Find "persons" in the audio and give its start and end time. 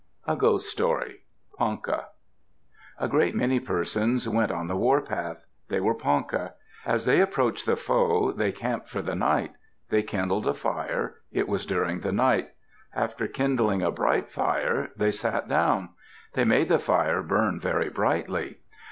3.59-4.27